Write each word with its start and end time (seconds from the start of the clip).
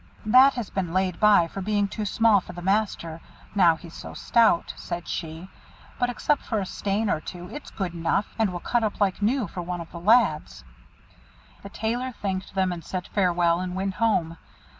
"That 0.25 0.55
has 0.55 0.71
been 0.71 0.93
laid 0.93 1.19
by 1.19 1.47
for 1.47 1.61
being 1.61 1.87
too 1.87 2.05
small 2.05 2.41
for 2.41 2.53
the 2.53 2.61
master 2.63 3.21
now 3.53 3.75
he's 3.75 3.93
so 3.93 4.15
stout," 4.15 4.73
she 4.75 5.45
said; 5.45 5.47
"but 5.99 6.09
except 6.09 6.41
for 6.41 6.57
a 6.57 6.65
stain 6.65 7.07
or 7.07 7.21
two 7.21 7.51
it's 7.51 7.69
good 7.69 7.93
enough, 7.93 8.25
and 8.39 8.51
will 8.51 8.61
cut 8.61 8.83
up 8.83 8.99
like 8.99 9.21
new 9.21 9.47
for 9.47 9.61
one 9.61 9.79
of 9.79 9.91
the 9.91 9.99
lads." 9.99 10.63
The 11.61 11.69
Tailor 11.69 12.13
thanked 12.19 12.55
them, 12.55 12.71
and 12.71 12.83
said 12.83 13.09
farewell, 13.09 13.59
and 13.59 13.75
went 13.75 13.93
home. 13.93 14.37